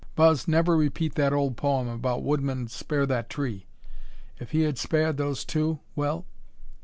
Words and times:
Buzz, 0.15 0.47
never 0.47 0.75
repeat 0.75 1.13
that 1.13 1.31
old 1.31 1.55
poem 1.57 1.87
about 1.87 2.23
'Woodman, 2.23 2.67
spare 2.69 3.05
that 3.05 3.29
tree!' 3.29 3.67
If 4.39 4.49
he 4.49 4.61
had 4.63 4.79
spared 4.79 5.17
those 5.17 5.45
two 5.45 5.77
well! 5.95 6.25